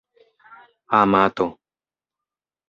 amato 0.99 1.47